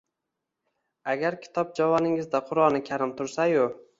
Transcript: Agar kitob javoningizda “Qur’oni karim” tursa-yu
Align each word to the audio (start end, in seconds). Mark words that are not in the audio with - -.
Agar 1.13 1.37
kitob 1.43 1.77
javoningizda 1.81 2.43
“Qur’oni 2.49 2.83
karim” 2.91 3.13
tursa-yu 3.23 3.71